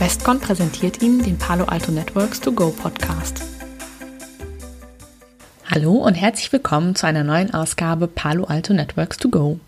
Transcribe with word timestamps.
Westcon 0.00 0.40
präsentiert 0.40 1.02
Ihnen 1.02 1.22
den 1.22 1.36
Palo 1.36 1.66
Alto 1.66 1.92
Networks 1.92 2.40
To 2.40 2.52
Go 2.52 2.70
Podcast. 2.70 3.42
Hallo 5.70 5.92
und 5.92 6.14
herzlich 6.14 6.50
willkommen 6.54 6.94
zu 6.94 7.06
einer 7.06 7.22
neuen 7.22 7.52
Ausgabe 7.52 8.06
Palo 8.06 8.44
Alto 8.44 8.72
Networks 8.72 9.18
To 9.18 9.28
Go. 9.28 9.60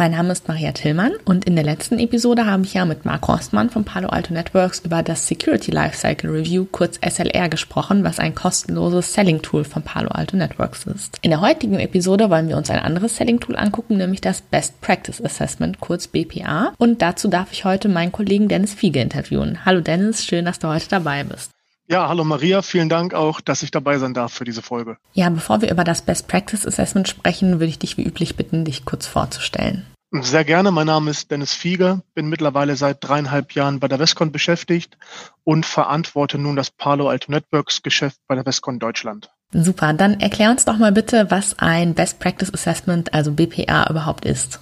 Mein 0.00 0.12
Name 0.12 0.32
ist 0.32 0.48
Maria 0.48 0.72
Tillmann 0.72 1.12
und 1.26 1.44
in 1.44 1.56
der 1.56 1.64
letzten 1.66 1.98
Episode 1.98 2.46
habe 2.46 2.64
ich 2.64 2.72
ja 2.72 2.86
mit 2.86 3.04
Marc 3.04 3.28
Horstmann 3.28 3.68
von 3.68 3.84
Palo 3.84 4.08
Alto 4.08 4.32
Networks 4.32 4.78
über 4.78 5.02
das 5.02 5.26
Security 5.26 5.70
Lifecycle 5.72 6.30
Review, 6.30 6.64
kurz 6.72 6.98
SLR, 7.06 7.50
gesprochen, 7.50 8.02
was 8.02 8.18
ein 8.18 8.34
kostenloses 8.34 9.12
Selling 9.12 9.42
Tool 9.42 9.62
von 9.62 9.82
Palo 9.82 10.08
Alto 10.08 10.38
Networks 10.38 10.84
ist. 10.84 11.18
In 11.20 11.32
der 11.32 11.42
heutigen 11.42 11.78
Episode 11.78 12.30
wollen 12.30 12.48
wir 12.48 12.56
uns 12.56 12.70
ein 12.70 12.78
anderes 12.78 13.18
Selling 13.18 13.40
Tool 13.40 13.56
angucken, 13.56 13.98
nämlich 13.98 14.22
das 14.22 14.40
Best 14.40 14.80
Practice 14.80 15.22
Assessment, 15.22 15.80
kurz 15.80 16.06
BPA. 16.06 16.72
Und 16.78 17.02
dazu 17.02 17.28
darf 17.28 17.52
ich 17.52 17.66
heute 17.66 17.90
meinen 17.90 18.10
Kollegen 18.10 18.48
Dennis 18.48 18.72
Fiege 18.72 19.02
interviewen. 19.02 19.66
Hallo 19.66 19.82
Dennis, 19.82 20.24
schön, 20.24 20.46
dass 20.46 20.58
du 20.58 20.68
heute 20.68 20.88
dabei 20.88 21.24
bist. 21.24 21.50
Ja, 21.90 22.08
hallo 22.08 22.22
Maria, 22.22 22.62
vielen 22.62 22.88
Dank 22.88 23.14
auch, 23.14 23.40
dass 23.40 23.64
ich 23.64 23.72
dabei 23.72 23.98
sein 23.98 24.14
darf 24.14 24.32
für 24.32 24.44
diese 24.44 24.62
Folge. 24.62 24.96
Ja, 25.12 25.28
bevor 25.28 25.60
wir 25.60 25.72
über 25.72 25.82
das 25.82 26.02
Best 26.02 26.28
Practice 26.28 26.64
Assessment 26.64 27.08
sprechen, 27.08 27.54
würde 27.54 27.66
ich 27.66 27.80
dich 27.80 27.96
wie 27.96 28.04
üblich 28.04 28.36
bitten, 28.36 28.64
dich 28.64 28.84
kurz 28.84 29.08
vorzustellen. 29.08 29.84
Sehr 30.12 30.44
gerne. 30.44 30.70
Mein 30.70 30.86
Name 30.86 31.10
ist 31.10 31.32
Dennis 31.32 31.52
Fieger, 31.52 32.02
bin 32.14 32.28
mittlerweile 32.28 32.76
seit 32.76 32.98
dreieinhalb 33.00 33.56
Jahren 33.56 33.80
bei 33.80 33.88
der 33.88 33.98
Westcon 33.98 34.30
beschäftigt 34.30 34.96
und 35.42 35.66
verantworte 35.66 36.38
nun 36.38 36.54
das 36.54 36.70
Palo 36.70 37.08
Alto 37.08 37.32
Networks 37.32 37.82
Geschäft 37.82 38.20
bei 38.28 38.36
der 38.36 38.46
Westcon 38.46 38.78
Deutschland. 38.78 39.28
Super, 39.52 39.92
dann 39.92 40.20
erklär 40.20 40.52
uns 40.52 40.64
doch 40.64 40.78
mal 40.78 40.92
bitte, 40.92 41.28
was 41.32 41.58
ein 41.58 41.94
Best 41.94 42.20
Practice 42.20 42.54
Assessment, 42.54 43.12
also 43.12 43.32
BPA, 43.32 43.90
überhaupt 43.90 44.24
ist. 44.24 44.60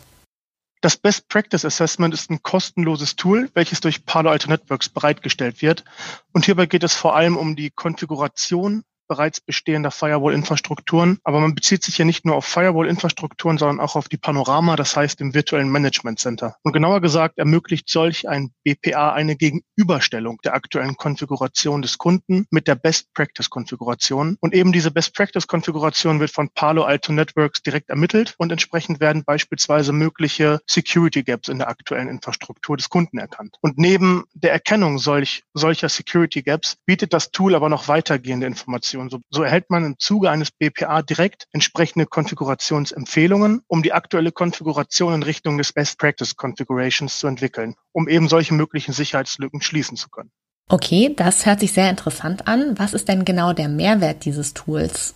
Das 0.81 0.97
Best 0.97 1.29
Practice 1.29 1.65
Assessment 1.65 2.15
ist 2.15 2.31
ein 2.31 2.43
kostenloses 2.43 3.17
Tool, 3.17 3.51
welches 3.55 3.81
durch 3.81 4.05
Palo 4.05 4.31
Alto 4.31 4.49
Networks 4.49 4.89
bereitgestellt 4.89 5.61
wird. 5.61 5.85
Und 6.33 6.45
hierbei 6.45 6.67
geht 6.67 6.85
es 6.85 6.95
vor 6.95 7.17
allem 7.17 7.37
um 7.37 7.57
die 7.57 7.71
Konfiguration 7.71 8.85
bereits 9.09 9.41
bestehender 9.41 9.91
Firewall-Infrastrukturen. 9.91 11.19
Aber 11.25 11.41
man 11.41 11.55
bezieht 11.55 11.83
sich 11.83 11.99
ja 11.99 12.05
nicht 12.05 12.25
nur 12.25 12.37
auf 12.37 12.45
Firewall-Infrastrukturen, 12.45 13.59
sondern 13.59 13.81
auch 13.81 13.97
auf 13.97 14.09
die 14.09 14.19
Panorama, 14.19 14.77
das 14.77 14.95
heißt 14.97 15.21
im 15.21 15.35
virtuellen 15.35 15.71
Management 15.71 16.21
Center. 16.21 16.57
Und 16.63 16.73
genauer 16.73 17.01
gesagt 17.01 17.39
ermöglicht 17.39 17.89
solch 17.89 18.29
ein 18.29 18.51
BPA 18.63 19.13
eine 19.13 19.37
Gegenüberstellung 19.37 20.39
der 20.45 20.55
aktuellen 20.55 20.97
Konfiguration 20.97 21.83
des 21.83 21.99
Kunden 21.99 22.47
mit 22.51 22.69
der 22.69 22.75
Best 22.75 23.13
Practice 23.15 23.51
Konfiguration. 23.51 24.37
Und 24.41 24.55
eben 24.55 24.73
diese 24.73 24.91
Best 24.91 25.15
Practice 25.15 25.47
Konfiguration 25.47 26.21
wird 26.21 26.31
von 26.31 26.51
Palo 26.51 26.85
Alto 26.85 27.13
Networks 27.13 27.63
direkt 27.63 27.89
ermittelt 27.89 28.35
und 28.39 28.53
entsprechend 28.53 29.01
werden 29.01 29.25
beispielsweise 29.25 29.93
mögliche 29.93 30.61
Security 30.67 31.23
Gaps 31.23 31.49
in 31.49 31.59
der 31.59 31.69
aktuellen 31.69 32.09
Infrastruktur 32.09 32.77
des 32.77 32.91
Kunden 32.91 33.19
erkannt. 33.19 33.57
Und 33.61 33.79
neben 33.79 34.25
der 34.35 34.53
Erkennung 34.53 34.99
solch, 34.99 35.45
solcher 35.55 35.89
Security 35.89 36.43
Gaps 36.43 36.77
bietet 36.85 37.13
das 37.13 37.31
Tool 37.31 37.55
aber 37.55 37.69
noch 37.69 37.89
weitergehende 37.89 38.47
Informationen 38.47 38.98
Konfiguration. 38.99 39.11
So, 39.11 39.19
so 39.31 39.43
erhält 39.43 39.71
man 39.71 39.85
im 39.85 39.99
Zuge 39.99 40.31
eines 40.31 40.51
BPA 40.51 41.03
direkt 41.03 41.47
entsprechende 41.53 42.07
Konfigurationsempfehlungen, 42.07 43.63
um 43.67 43.83
die 43.83 43.93
aktuelle 43.93 44.33
Konfiguration 44.33 45.15
in 45.15 45.23
Richtung 45.23 45.59
des 45.59 45.73
Best 45.73 45.99
Practice 45.99 46.37
Configurations 46.37 47.19
zu 47.19 47.27
entwickeln, 47.27 47.75
um 47.93 48.09
eben 48.09 48.29
solche 48.29 48.55
möglichen 48.55 48.93
Sicherheitslücken 48.93 49.63
schließen 49.63 49.97
zu 49.97 50.09
können. 50.09 50.31
Okay, 50.71 51.15
das 51.17 51.47
hört 51.47 51.61
sich 51.61 51.73
sehr 51.73 51.89
interessant 51.89 52.47
an. 52.47 52.79
Was 52.79 52.93
ist 52.93 53.09
denn 53.09 53.25
genau 53.25 53.53
der 53.55 53.69
Mehrwert 53.69 54.25
dieses 54.25 54.53
Tools? 54.53 55.15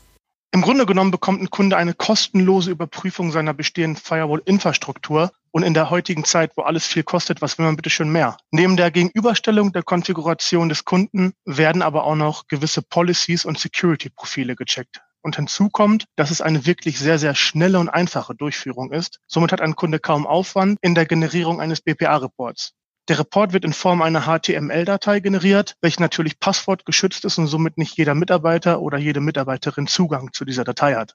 Im 0.55 0.63
Grunde 0.63 0.87
genommen 0.87 1.11
bekommt 1.11 1.43
ein 1.43 1.51
Kunde 1.51 1.77
eine 1.77 1.95
kostenlose 1.95 2.71
Überprüfung 2.71 3.33
seiner 3.33 3.55
bestehenden 3.55 4.03
Firewall-Infrastruktur. 4.03 5.31
Und 5.55 5.65
in 5.65 5.75
der 5.75 5.91
heutigen 5.91 6.25
Zeit, 6.25 6.53
wo 6.57 6.63
alles 6.63 6.87
viel 6.87 7.03
kostet, 7.03 7.43
was 7.43 7.59
will 7.59 7.67
man 7.67 7.77
bitte 7.77 7.91
schön 7.91 8.11
mehr? 8.11 8.39
Neben 8.51 8.79
der 8.79 8.91
Gegenüberstellung 8.91 9.73
der 9.73 9.83
Konfiguration 9.83 10.71
des 10.71 10.87
Kunden 10.87 11.35
werden 11.45 11.83
aber 11.83 12.05
auch 12.05 12.15
noch 12.15 12.49
gewisse 12.49 12.81
Policies 12.81 13.45
und 13.45 13.59
Security-Profile 13.59 14.57
gecheckt. 14.57 15.03
Und 15.21 15.37
hinzu 15.37 15.69
kommt, 15.69 16.07
dass 16.17 16.31
es 16.31 16.41
eine 16.41 16.65
wirklich 16.65 16.99
sehr, 16.99 17.19
sehr 17.19 17.35
schnelle 17.35 17.79
und 17.79 17.91
einfache 17.91 18.35
Durchführung 18.35 18.93
ist. 18.93 19.21
Somit 19.27 19.53
hat 19.53 19.61
ein 19.61 19.77
Kunde 19.77 19.99
kaum 19.99 20.27
Aufwand 20.27 20.79
in 20.81 20.95
der 20.95 21.05
Generierung 21.05 21.61
eines 21.61 21.83
BPA-Reports. 21.83 22.73
Der 23.09 23.19
Report 23.19 23.53
wird 23.53 23.67
in 23.67 23.75
Form 23.75 24.01
einer 24.01 24.23
HTML-Datei 24.23 25.21
generiert, 25.21 25.77
welche 25.83 26.01
natürlich 26.01 26.41
passwortgeschützt 26.41 27.27
ist 27.27 27.37
und 27.37 27.47
somit 27.47 27.77
nicht 27.77 27.99
jeder 27.99 28.15
Mitarbeiter 28.15 28.81
oder 28.81 28.97
jede 28.97 29.21
Mitarbeiterin 29.21 29.87
Zugang 29.87 30.33
zu 30.33 30.47
dieser 30.47 30.65
Datei 30.65 30.95
hat. 30.95 31.15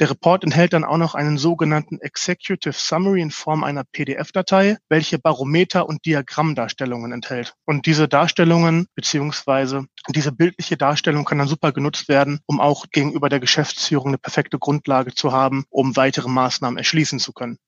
Der 0.00 0.08
Report 0.08 0.42
enthält 0.44 0.72
dann 0.72 0.84
auch 0.84 0.96
noch 0.96 1.14
einen 1.14 1.36
sogenannten 1.36 2.00
Executive 2.00 2.72
Summary 2.72 3.20
in 3.20 3.30
Form 3.30 3.62
einer 3.62 3.84
PDF-Datei, 3.84 4.78
welche 4.88 5.18
Barometer 5.18 5.86
und 5.86 6.06
Diagrammdarstellungen 6.06 7.12
enthält. 7.12 7.54
Und 7.66 7.84
diese 7.84 8.08
Darstellungen 8.08 8.86
beziehungsweise 8.94 9.84
diese 10.08 10.32
bildliche 10.32 10.78
Darstellung 10.78 11.26
kann 11.26 11.36
dann 11.36 11.48
super 11.48 11.72
genutzt 11.72 12.08
werden, 12.08 12.40
um 12.46 12.60
auch 12.60 12.86
gegenüber 12.90 13.28
der 13.28 13.40
Geschäftsführung 13.40 14.08
eine 14.08 14.18
perfekte 14.18 14.58
Grundlage 14.58 15.14
zu 15.14 15.32
haben, 15.32 15.64
um 15.68 15.94
weitere 15.96 16.30
Maßnahmen 16.30 16.78
erschließen 16.78 17.18
zu 17.18 17.34
können. 17.34 17.58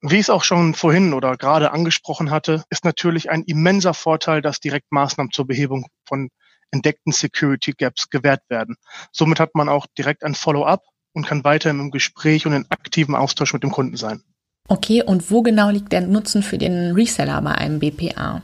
Wie 0.00 0.14
ich 0.14 0.20
es 0.20 0.30
auch 0.30 0.44
schon 0.44 0.74
vorhin 0.74 1.12
oder 1.12 1.36
gerade 1.36 1.72
angesprochen 1.72 2.30
hatte, 2.30 2.62
ist 2.70 2.84
natürlich 2.84 3.30
ein 3.30 3.42
immenser 3.42 3.94
Vorteil, 3.94 4.42
dass 4.42 4.60
direkt 4.60 4.92
Maßnahmen 4.92 5.32
zur 5.32 5.48
Behebung 5.48 5.88
von 6.06 6.30
entdeckten 6.70 7.12
Security 7.12 7.72
Gaps 7.72 8.10
gewährt 8.10 8.42
werden. 8.48 8.76
Somit 9.10 9.40
hat 9.40 9.56
man 9.56 9.68
auch 9.68 9.88
direkt 9.98 10.22
ein 10.22 10.36
Follow-up 10.36 10.84
und 11.12 11.26
kann 11.26 11.44
weiter 11.44 11.70
im 11.70 11.90
Gespräch 11.90 12.46
und 12.46 12.52
in 12.52 12.66
aktiven 12.70 13.14
Austausch 13.14 13.52
mit 13.52 13.62
dem 13.62 13.70
Kunden 13.70 13.96
sein. 13.96 14.22
Okay, 14.68 15.02
und 15.02 15.30
wo 15.30 15.42
genau 15.42 15.70
liegt 15.70 15.92
der 15.92 16.02
Nutzen 16.02 16.42
für 16.42 16.58
den 16.58 16.92
Reseller 16.92 17.42
bei 17.42 17.52
einem 17.52 17.80
BPA? 17.80 18.42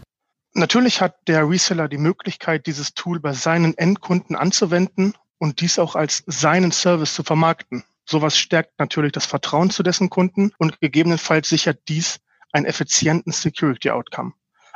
Natürlich 0.54 1.00
hat 1.00 1.28
der 1.28 1.48
Reseller 1.48 1.88
die 1.88 1.98
Möglichkeit, 1.98 2.66
dieses 2.66 2.94
Tool 2.94 3.20
bei 3.20 3.32
seinen 3.32 3.76
Endkunden 3.76 4.34
anzuwenden 4.34 5.14
und 5.38 5.60
dies 5.60 5.78
auch 5.78 5.94
als 5.94 6.24
seinen 6.26 6.72
Service 6.72 7.14
zu 7.14 7.22
vermarkten. 7.22 7.84
Sowas 8.08 8.38
stärkt 8.38 8.78
natürlich 8.78 9.12
das 9.12 9.26
Vertrauen 9.26 9.70
zu 9.70 9.82
dessen 9.82 10.10
Kunden 10.10 10.52
und 10.58 10.80
gegebenenfalls 10.80 11.48
sichert 11.48 11.80
dies 11.88 12.20
einen 12.52 12.64
effizienten 12.64 13.32
Security 13.32 13.90
Outcome. 13.90 14.32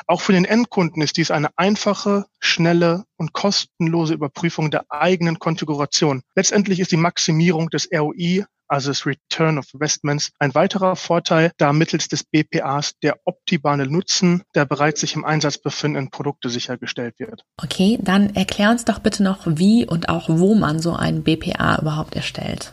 Auch 0.07 0.21
für 0.21 0.33
den 0.33 0.45
Endkunden 0.45 1.03
ist 1.03 1.17
dies 1.17 1.31
eine 1.31 1.51
einfache, 1.57 2.27
schnelle 2.39 3.05
und 3.17 3.33
kostenlose 3.33 4.15
Überprüfung 4.15 4.71
der 4.71 4.85
eigenen 4.89 5.39
Konfiguration. 5.39 6.23
Letztendlich 6.35 6.81
ist 6.81 6.93
die 6.93 6.97
Maximierung 6.97 7.71
des 7.71 7.89
ROI, 7.93 8.45
also 8.69 8.91
des 8.91 9.05
Return 9.05 9.59
of 9.59 9.67
Investments, 9.75 10.31
ein 10.39 10.55
weiterer 10.55 10.95
Vorteil, 10.97 11.51
da 11.59 11.73
mittels 11.73 12.09
des 12.09 12.25
BPAs 12.25 12.95
der 13.03 13.19
optimale 13.25 13.87
Nutzen 13.87 14.43
der 14.55 14.65
bereits 14.65 15.01
sich 15.01 15.15
im 15.17 15.25
Einsatz 15.25 15.59
befindenden 15.59 16.11
Produkte 16.11 16.49
sichergestellt 16.49 17.19
wird. 17.19 17.43
Okay, 17.63 17.99
dann 18.01 18.35
erklär 18.35 18.71
uns 18.71 18.85
doch 18.85 19.01
bitte 19.01 19.23
noch, 19.23 19.41
wie 19.47 19.87
und 19.87 20.09
auch 20.09 20.29
wo 20.29 20.55
man 20.55 20.81
so 20.81 20.95
ein 20.95 21.23
BPA 21.23 21.81
überhaupt 21.81 22.15
erstellt. 22.15 22.73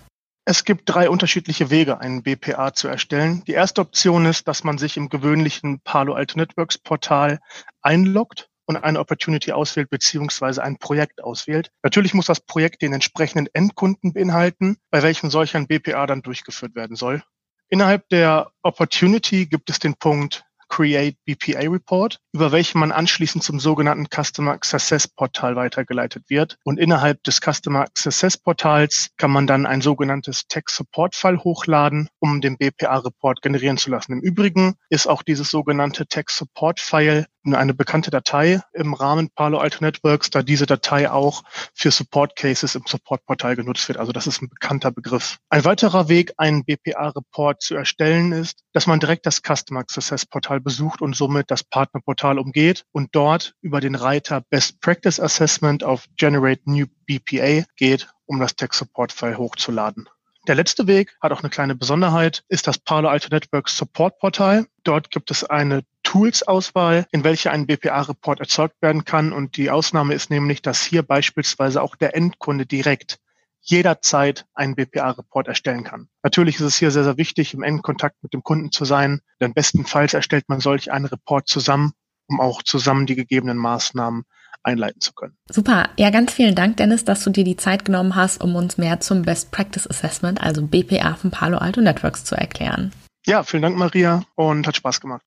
Es 0.49 0.63
gibt 0.63 0.83
drei 0.85 1.09
unterschiedliche 1.09 1.71
Wege, 1.71 1.99
einen 1.99 2.23
BPA 2.23 2.71
zu 2.73 2.87
erstellen. 2.87 3.43
Die 3.47 3.51
erste 3.51 3.81
Option 3.81 4.25
ist, 4.25 4.47
dass 4.47 4.63
man 4.63 4.77
sich 4.77 4.95
im 4.95 5.09
gewöhnlichen 5.09 5.81
Palo 5.81 6.13
Alto 6.13 6.39
Networks 6.39 6.77
Portal 6.77 7.41
einloggt 7.81 8.49
und 8.65 8.77
eine 8.77 9.01
Opportunity 9.01 9.51
auswählt 9.51 9.89
beziehungsweise 9.89 10.63
ein 10.63 10.77
Projekt 10.77 11.21
auswählt. 11.21 11.69
Natürlich 11.83 12.13
muss 12.13 12.27
das 12.27 12.39
Projekt 12.39 12.81
den 12.81 12.93
entsprechenden 12.93 13.49
Endkunden 13.51 14.13
beinhalten, 14.13 14.77
bei 14.89 15.03
welchem 15.03 15.29
solch 15.29 15.53
ein 15.57 15.67
BPA 15.67 16.07
dann 16.07 16.21
durchgeführt 16.21 16.75
werden 16.75 16.95
soll. 16.95 17.23
Innerhalb 17.67 18.07
der 18.07 18.49
Opportunity 18.61 19.47
gibt 19.47 19.69
es 19.69 19.79
den 19.79 19.95
Punkt 19.95 20.45
Create 20.69 21.17
BPA 21.25 21.69
Report, 21.69 22.19
über 22.33 22.51
welchen 22.51 22.79
man 22.79 22.91
anschließend 22.91 23.43
zum 23.43 23.59
sogenannten 23.59 24.07
Customer 24.09 24.57
Success 24.63 25.07
Portal 25.07 25.55
weitergeleitet 25.55 26.29
wird. 26.29 26.57
Und 26.63 26.79
innerhalb 26.79 27.23
des 27.23 27.39
Customer 27.41 27.85
Success 27.97 28.37
Portals 28.37 29.09
kann 29.17 29.31
man 29.31 29.47
dann 29.47 29.65
ein 29.65 29.81
sogenanntes 29.81 30.47
Tech 30.47 30.65
Support 30.69 31.15
File 31.15 31.43
hochladen, 31.43 32.09
um 32.19 32.41
den 32.41 32.57
BPA 32.57 32.97
Report 32.97 33.41
generieren 33.41 33.77
zu 33.77 33.89
lassen. 33.89 34.13
Im 34.13 34.21
Übrigen 34.21 34.75
ist 34.89 35.07
auch 35.07 35.23
dieses 35.23 35.49
sogenannte 35.49 36.05
Tech 36.07 36.29
Support 36.29 36.79
File 36.79 37.25
eine 37.53 37.73
bekannte 37.73 38.11
Datei 38.11 38.61
im 38.73 38.93
Rahmen 38.93 39.29
Palo 39.29 39.59
Alto 39.59 39.83
Networks, 39.83 40.29
da 40.29 40.41
diese 40.43 40.65
Datei 40.65 41.09
auch 41.09 41.43
für 41.73 41.91
Support 41.91 42.35
Cases 42.35 42.75
im 42.75 42.83
Support 42.85 43.25
Portal 43.25 43.55
genutzt 43.55 43.87
wird. 43.87 43.97
Also 43.97 44.11
das 44.11 44.27
ist 44.27 44.41
ein 44.41 44.49
bekannter 44.49 44.91
Begriff. 44.91 45.37
Ein 45.49 45.65
weiterer 45.65 46.09
Weg, 46.09 46.33
einen 46.37 46.65
BPA 46.65 47.09
Report 47.09 47.61
zu 47.61 47.75
erstellen, 47.75 48.31
ist, 48.31 48.63
dass 48.73 48.87
man 48.87 48.99
direkt 48.99 49.25
das 49.25 49.41
Customer 49.41 49.83
Success 49.89 50.25
Portal 50.57 50.61
besucht 50.61 51.01
und 51.01 51.15
somit 51.15 51.51
das 51.51 51.63
Partnerportal 51.63 52.39
umgeht 52.39 52.85
und 52.91 53.09
dort 53.13 53.53
über 53.61 53.79
den 53.79 53.95
Reiter 53.95 54.41
Best 54.41 54.81
Practice 54.81 55.19
Assessment 55.19 55.83
auf 55.83 56.05
Generate 56.17 56.61
New 56.65 56.85
BPA 57.05 57.65
geht, 57.75 58.07
um 58.25 58.39
das 58.39 58.55
Tech 58.55 58.73
Support 58.73 59.11
File 59.11 59.37
hochzuladen. 59.37 60.09
Der 60.47 60.55
letzte 60.55 60.87
Weg 60.87 61.15
hat 61.21 61.31
auch 61.33 61.41
eine 61.41 61.49
kleine 61.49 61.75
Besonderheit, 61.75 62.43
ist 62.47 62.67
das 62.67 62.79
Palo 62.79 63.09
Alto 63.09 63.27
Networks 63.29 63.75
Support 63.75 64.17
Portal. 64.19 64.65
Dort 64.83 65.11
gibt 65.11 65.29
es 65.29 65.43
eine 65.43 65.83
Tools-Auswahl, 66.03 67.05
in 67.11 67.25
welcher 67.25 67.51
ein 67.51 67.67
BPA-Report 67.67 68.39
erzeugt 68.39 68.81
werden 68.81 69.03
kann. 69.03 69.33
Und 69.33 69.57
die 69.57 69.69
Ausnahme 69.69 70.13
ist 70.13 70.29
nämlich, 70.29 70.61
dass 70.61 70.81
hier 70.81 71.03
beispielsweise 71.03 71.81
auch 71.81 71.97
der 71.97 72.15
Endkunde 72.15 72.65
direkt 72.65 73.19
jederzeit 73.69 74.45
einen 74.53 74.75
BPA-Report 74.75 75.47
erstellen 75.47 75.83
kann. 75.83 76.09
Natürlich 76.23 76.55
ist 76.55 76.61
es 76.61 76.77
hier 76.77 76.91
sehr, 76.91 77.03
sehr 77.03 77.17
wichtig, 77.17 77.53
im 77.53 77.63
engen 77.63 77.81
Kontakt 77.81 78.15
mit 78.21 78.33
dem 78.33 78.43
Kunden 78.43 78.71
zu 78.71 78.85
sein, 78.85 79.21
denn 79.41 79.53
bestenfalls 79.53 80.13
erstellt 80.13 80.45
man 80.47 80.59
solch 80.59 80.91
einen 80.91 81.05
Report 81.05 81.47
zusammen 81.47 81.93
um 82.27 82.39
auch 82.39 82.61
zusammen 82.63 83.05
die 83.05 83.15
gegebenen 83.15 83.57
Maßnahmen 83.57 84.23
einleiten 84.63 84.99
zu 84.99 85.13
können. 85.13 85.37
Super. 85.49 85.89
Ja, 85.97 86.09
ganz 86.09 86.33
vielen 86.33 86.55
Dank, 86.55 86.77
Dennis, 86.77 87.05
dass 87.05 87.23
du 87.23 87.29
dir 87.29 87.43
die 87.43 87.57
Zeit 87.57 87.85
genommen 87.85 88.15
hast, 88.15 88.43
um 88.43 88.55
uns 88.55 88.77
mehr 88.77 88.99
zum 88.99 89.21
Best 89.21 89.51
Practice 89.51 89.87
Assessment, 89.89 90.41
also 90.41 90.61
BPA 90.61 91.15
von 91.15 91.31
Palo 91.31 91.57
Alto 91.57 91.81
Networks 91.81 92.25
zu 92.25 92.35
erklären. 92.35 92.91
Ja, 93.25 93.43
vielen 93.43 93.63
Dank, 93.63 93.77
Maria, 93.77 94.23
und 94.35 94.67
hat 94.67 94.75
Spaß 94.75 94.99
gemacht. 94.99 95.21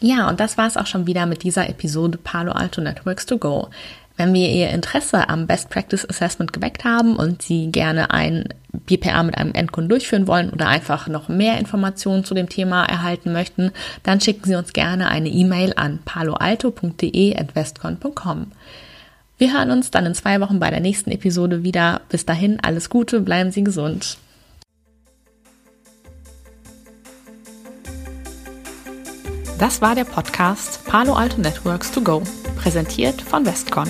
Ja, 0.00 0.28
und 0.28 0.38
das 0.38 0.56
war 0.56 0.66
es 0.66 0.76
auch 0.76 0.86
schon 0.86 1.06
wieder 1.06 1.26
mit 1.26 1.42
dieser 1.42 1.68
Episode 1.68 2.18
Palo 2.18 2.52
Alto 2.52 2.80
Networks 2.80 3.26
to 3.26 3.36
Go. 3.36 3.68
Wenn 4.18 4.34
wir 4.34 4.50
Ihr 4.50 4.68
Interesse 4.70 5.28
am 5.28 5.46
Best 5.46 5.70
Practice 5.70 6.04
Assessment 6.04 6.52
geweckt 6.52 6.82
haben 6.84 7.14
und 7.14 7.40
Sie 7.40 7.70
gerne 7.70 8.10
ein 8.10 8.48
BPA 8.72 9.22
mit 9.22 9.38
einem 9.38 9.54
Endkunden 9.54 9.88
durchführen 9.88 10.26
wollen 10.26 10.50
oder 10.50 10.66
einfach 10.66 11.06
noch 11.06 11.28
mehr 11.28 11.58
Informationen 11.58 12.24
zu 12.24 12.34
dem 12.34 12.48
Thema 12.48 12.84
erhalten 12.84 13.32
möchten, 13.32 13.70
dann 14.02 14.20
schicken 14.20 14.42
Sie 14.44 14.56
uns 14.56 14.72
gerne 14.72 15.08
eine 15.08 15.28
E-Mail 15.28 15.74
an 15.76 16.00
paloalto.de@westcon.com. 16.04 18.50
Wir 19.38 19.52
hören 19.52 19.70
uns 19.70 19.92
dann 19.92 20.04
in 20.04 20.14
zwei 20.14 20.40
Wochen 20.40 20.58
bei 20.58 20.70
der 20.70 20.80
nächsten 20.80 21.12
Episode 21.12 21.62
wieder. 21.62 22.00
Bis 22.08 22.26
dahin 22.26 22.58
alles 22.60 22.90
Gute, 22.90 23.20
bleiben 23.20 23.52
Sie 23.52 23.62
gesund. 23.62 24.18
Das 29.60 29.80
war 29.80 29.94
der 29.94 30.04
Podcast 30.04 30.84
Palo 30.86 31.14
Alto 31.14 31.40
Networks 31.40 31.92
to 31.92 32.00
Go, 32.00 32.24
präsentiert 32.56 33.22
von 33.22 33.46
Westcon. 33.46 33.86